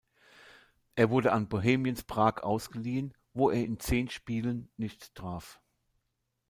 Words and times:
Er 0.95 1.11
wurde 1.11 1.31
an 1.31 1.47
Bohemians 1.47 2.01
Prag 2.03 2.41
ausgeliehen, 2.41 3.13
wo 3.33 3.51
er 3.51 3.63
in 3.63 3.79
zehn 3.79 4.09
Spielen 4.09 4.71
nicht 4.75 5.13
traf. 5.13 5.61